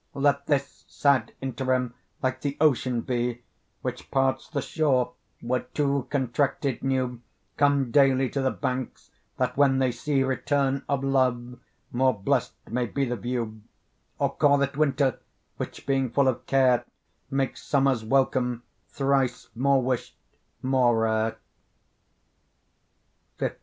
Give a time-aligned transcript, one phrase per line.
[0.15, 1.93] Let this sad interim
[2.23, 3.43] like the ocean be
[3.83, 7.21] Which parts the shore, where two contracted new
[7.55, 11.59] Come daily to the banks, that when they see Return of love,
[11.91, 13.61] more blest may be the view;
[14.17, 15.19] Or call it winter,
[15.57, 16.83] which being full of care,
[17.29, 20.17] Makes summer's welcome, thrice more wished,
[20.63, 21.37] more rare.